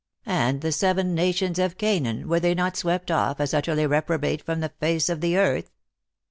And 0.25 0.61
the 0.61 0.71
seven 0.71 1.13
nations 1.13 1.59
of 1.59 1.77
Canaan, 1.77 2.27
were 2.27 2.39
they 2.39 2.55
not 2.55 2.75
swept 2.75 3.11
off 3.11 3.39
as 3.39 3.53
utterly 3.53 3.83
repro 3.83 4.19
bate 4.19 4.41
from 4.43 4.59
the 4.59 4.73
face 4.79 5.09
of 5.09 5.21
the 5.21 5.37
earth 5.37 5.69